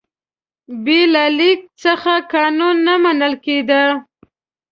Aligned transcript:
بې 0.83 1.01
له 1.13 1.25
لیک 1.37 1.59
څخه 1.83 2.13
قانون 2.33 2.75
نه 2.87 2.95
منل 3.03 3.33
کېده. 3.45 3.83